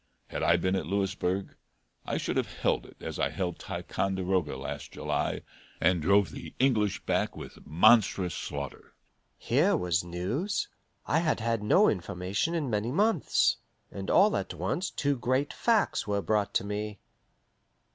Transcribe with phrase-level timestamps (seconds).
[0.29, 1.55] Had I been at Louisburg,
[2.07, 5.43] I should have held it, as I held Ticonderoga last July,
[5.79, 8.95] and drove the English back with monstrous slaughter."
[9.37, 10.67] Here was news.
[11.05, 13.57] I had had no information in many months,
[13.91, 16.97] and all at once two great facts were brought to me.